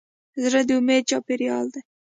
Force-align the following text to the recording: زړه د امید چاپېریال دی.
زړه 0.41 0.61
د 0.67 0.69
امید 0.79 1.03
چاپېریال 1.09 1.65
دی. 1.73 1.81